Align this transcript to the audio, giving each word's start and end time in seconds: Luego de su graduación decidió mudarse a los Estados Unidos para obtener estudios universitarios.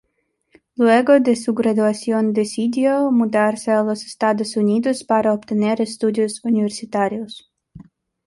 Luego 0.73 1.19
de 1.19 1.35
su 1.35 1.53
graduación 1.53 2.33
decidió 2.33 3.11
mudarse 3.11 3.69
a 3.69 3.83
los 3.83 4.03
Estados 4.03 4.57
Unidos 4.57 5.03
para 5.03 5.31
obtener 5.31 5.79
estudios 5.79 6.43
universitarios. 6.43 7.53